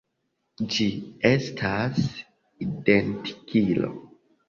[0.75, 0.87] Ĝi
[1.31, 2.01] estas
[2.69, 3.97] identigilo.